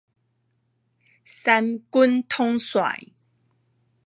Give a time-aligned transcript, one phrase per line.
[1.23, 3.09] 三軍統帥